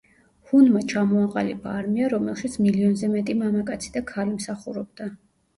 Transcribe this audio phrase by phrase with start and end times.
[0.51, 5.13] ჰუნმა ჩამოაყალიბა არმია, რომელშიც მილიონზე მეტი მამაკაცი და ქალი მსახურობდა.